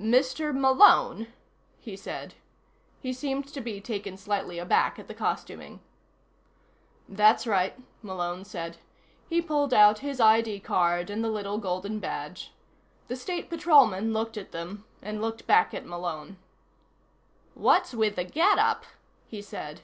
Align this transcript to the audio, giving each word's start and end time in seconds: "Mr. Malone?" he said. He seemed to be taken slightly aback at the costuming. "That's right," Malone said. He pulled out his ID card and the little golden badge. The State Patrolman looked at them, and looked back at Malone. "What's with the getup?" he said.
"Mr. 0.00 0.54
Malone?" 0.56 1.26
he 1.80 1.96
said. 1.96 2.34
He 3.00 3.12
seemed 3.12 3.48
to 3.48 3.60
be 3.60 3.80
taken 3.80 4.16
slightly 4.16 4.56
aback 4.60 5.00
at 5.00 5.08
the 5.08 5.14
costuming. 5.14 5.80
"That's 7.08 7.44
right," 7.44 7.74
Malone 8.00 8.44
said. 8.44 8.76
He 9.28 9.42
pulled 9.42 9.74
out 9.74 9.98
his 9.98 10.20
ID 10.20 10.60
card 10.60 11.10
and 11.10 11.24
the 11.24 11.28
little 11.28 11.58
golden 11.58 11.98
badge. 11.98 12.52
The 13.08 13.16
State 13.16 13.50
Patrolman 13.50 14.12
looked 14.12 14.36
at 14.36 14.52
them, 14.52 14.84
and 15.02 15.20
looked 15.20 15.48
back 15.48 15.74
at 15.74 15.84
Malone. 15.84 16.36
"What's 17.54 17.92
with 17.92 18.14
the 18.14 18.22
getup?" 18.22 18.84
he 19.26 19.42
said. 19.42 19.80